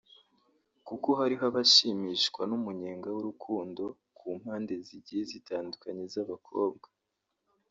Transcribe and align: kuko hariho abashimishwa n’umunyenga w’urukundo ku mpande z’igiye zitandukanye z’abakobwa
kuko 0.87 1.09
hariho 1.19 1.43
abashimishwa 1.51 2.41
n’umunyenga 2.49 3.07
w’urukundo 3.15 3.83
ku 4.17 4.27
mpande 4.39 4.73
z’igiye 4.85 5.21
zitandukanye 5.31 6.03
z’abakobwa 6.13 6.87